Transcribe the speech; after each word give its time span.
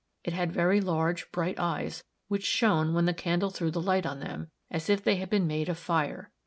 It 0.23 0.33
had 0.33 0.51
very 0.51 0.81
large, 0.81 1.31
bright 1.31 1.59
eyes, 1.59 2.03
which 2.27 2.43
shone 2.43 2.95
when 2.95 3.05
the 3.05 3.13
candle 3.13 3.51
threw 3.51 3.69
the 3.69 3.79
light 3.79 4.07
on 4.07 4.19
them, 4.19 4.49
as 4.71 4.89
if 4.89 5.03
they 5.03 5.17
had 5.17 5.29
been 5.29 5.45
made 5.45 5.69
of 5.69 5.77
fire. 5.77 6.31